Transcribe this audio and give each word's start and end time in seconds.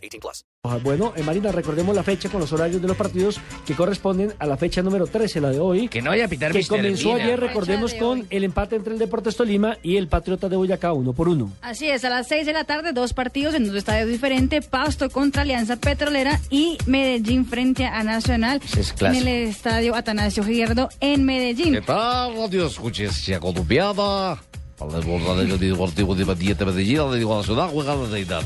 18 0.00 0.20
plus. 0.20 0.44
Bueno, 0.82 1.12
eh, 1.16 1.22
Marina, 1.22 1.52
recordemos 1.52 1.96
la 1.96 2.02
fecha 2.02 2.28
con 2.28 2.40
los 2.40 2.52
horarios 2.52 2.82
de 2.82 2.88
los 2.88 2.96
partidos 2.96 3.40
que 3.66 3.74
corresponden 3.74 4.34
a 4.38 4.46
la 4.46 4.56
fecha 4.56 4.82
número 4.82 5.06
13, 5.06 5.40
la 5.40 5.50
de 5.50 5.58
hoy. 5.58 5.88
Que 5.88 6.02
no 6.02 6.10
vaya 6.10 6.26
a 6.26 6.28
pitar 6.28 6.52
que 6.52 6.66
comenzó 6.66 7.14
Mina. 7.14 7.24
ayer, 7.24 7.40
recordemos, 7.40 7.94
con 7.94 8.20
hoy. 8.20 8.26
el 8.30 8.44
empate 8.44 8.76
entre 8.76 8.92
el 8.92 8.98
Deportes 8.98 9.36
Tolima 9.36 9.78
y 9.82 9.96
el 9.96 10.08
Patriota 10.08 10.48
de 10.48 10.56
Boyacá, 10.56 10.92
uno 10.92 11.12
por 11.12 11.28
uno. 11.28 11.52
Así 11.62 11.88
es, 11.88 12.04
a 12.04 12.10
las 12.10 12.28
6 12.28 12.46
de 12.46 12.52
la 12.52 12.64
tarde, 12.64 12.92
dos 12.92 13.14
partidos 13.14 13.54
en 13.54 13.66
dos 13.66 13.76
estadios 13.76 14.08
diferentes, 14.08 14.66
Pasto 14.66 15.08
contra 15.10 15.42
Alianza 15.42 15.76
Petrolera 15.76 16.40
y 16.50 16.76
Medellín 16.86 17.46
frente 17.46 17.86
a 17.86 18.02
Nacional 18.04 18.60
es 18.76 18.94
en 19.00 19.14
el 19.14 19.28
estadio 19.28 19.94
Atanasio 19.94 20.44
Girardo 20.44 20.88
en 21.00 21.24
Medellín. 21.24 21.74
¿Qué 21.74 21.80
tal, 21.80 22.32
Escuchencia 22.52 23.40
Colombiana? 23.40 24.38
Para 24.80 24.96
el 24.96 25.04
Radio 25.04 25.58
Deportivo 25.58 26.14
de 26.14 26.22
Independiente 26.22 26.64
Medellín, 26.64 27.10
le 27.10 27.18
digo 27.18 27.34
a 27.34 27.38
la 27.38 27.42
ciudad, 27.42 27.68
juega 27.70 27.94
la 27.94 28.08
deidad. 28.08 28.42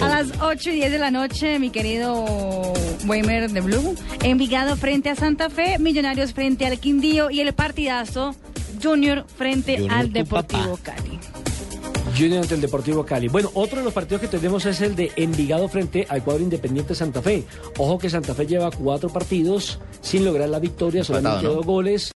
A 0.00 0.08
las 0.08 0.28
8 0.40 0.70
y 0.70 0.74
10 0.76 0.90
de 0.90 0.98
la 0.98 1.10
noche, 1.10 1.58
mi 1.58 1.68
querido 1.68 2.24
Weimer 3.06 3.50
de 3.50 3.60
Blue, 3.60 3.94
Envigado 4.22 4.76
frente 4.76 5.10
a 5.10 5.16
Santa 5.16 5.50
Fe, 5.50 5.78
Millonarios 5.78 6.32
frente 6.32 6.64
al 6.64 6.78
Quindío 6.78 7.30
y 7.30 7.40
el 7.40 7.52
partidazo 7.52 8.34
Junior 8.82 9.26
frente 9.36 9.76
Junior, 9.76 9.92
al 9.92 10.12
Deportivo 10.14 10.78
Cali. 10.82 11.18
Junior 12.16 12.40
ante 12.40 12.54
el 12.54 12.62
Deportivo 12.62 13.04
Cali. 13.04 13.28
Bueno, 13.28 13.50
otro 13.52 13.80
de 13.80 13.84
los 13.84 13.92
partidos 13.92 14.22
que 14.22 14.28
tenemos 14.28 14.64
es 14.64 14.80
el 14.80 14.96
de 14.96 15.12
Envigado 15.16 15.68
frente 15.68 16.06
al 16.08 16.24
cuadro 16.24 16.42
Independiente 16.42 16.94
Santa 16.94 17.20
Fe. 17.20 17.44
Ojo 17.76 17.98
que 17.98 18.08
Santa 18.08 18.34
Fe 18.34 18.46
lleva 18.46 18.70
cuatro 18.70 19.10
partidos 19.10 19.78
sin 20.00 20.24
lograr 20.24 20.48
la 20.48 20.58
victoria, 20.58 21.04
solamente 21.04 21.40
Empatado, 21.40 21.54
¿no? 21.54 21.56
dos 21.56 21.66
goles. 21.66 22.14